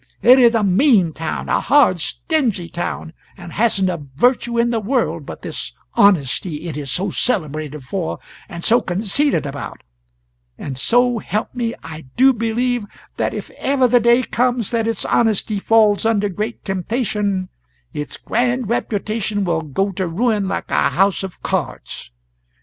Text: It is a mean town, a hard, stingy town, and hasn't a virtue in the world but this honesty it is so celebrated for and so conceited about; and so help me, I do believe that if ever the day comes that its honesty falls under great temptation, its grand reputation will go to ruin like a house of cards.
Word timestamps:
It 0.23 0.39
is 0.39 0.55
a 0.55 0.63
mean 0.63 1.13
town, 1.13 1.47
a 1.47 1.59
hard, 1.59 1.99
stingy 1.99 2.69
town, 2.69 3.13
and 3.37 3.53
hasn't 3.53 3.87
a 3.87 4.01
virtue 4.15 4.57
in 4.57 4.71
the 4.71 4.79
world 4.79 5.27
but 5.27 5.43
this 5.43 5.73
honesty 5.93 6.67
it 6.67 6.75
is 6.75 6.89
so 6.91 7.11
celebrated 7.11 7.83
for 7.83 8.17
and 8.49 8.63
so 8.63 8.81
conceited 8.81 9.45
about; 9.45 9.83
and 10.57 10.75
so 10.75 11.19
help 11.19 11.53
me, 11.53 11.75
I 11.83 12.05
do 12.17 12.33
believe 12.33 12.83
that 13.17 13.35
if 13.35 13.51
ever 13.59 13.87
the 13.87 13.99
day 13.99 14.23
comes 14.23 14.71
that 14.71 14.87
its 14.87 15.05
honesty 15.05 15.59
falls 15.59 16.03
under 16.03 16.29
great 16.29 16.65
temptation, 16.65 17.49
its 17.93 18.17
grand 18.17 18.69
reputation 18.71 19.43
will 19.43 19.61
go 19.61 19.91
to 19.91 20.07
ruin 20.07 20.47
like 20.47 20.71
a 20.71 20.89
house 20.89 21.21
of 21.21 21.43
cards. 21.43 22.09